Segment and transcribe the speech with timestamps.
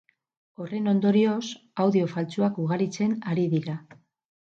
[0.63, 1.43] Horren ondorioz,
[1.83, 3.77] audio faltsuak ugaritzen ari dira.